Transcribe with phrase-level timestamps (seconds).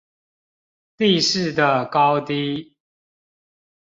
[0.03, 0.03] 地
[1.21, 2.73] 勢的高低